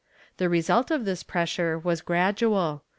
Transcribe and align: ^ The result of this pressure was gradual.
^ 0.33 0.37
The 0.37 0.49
result 0.49 0.89
of 0.89 1.05
this 1.05 1.21
pressure 1.21 1.77
was 1.77 2.01
gradual. 2.01 2.83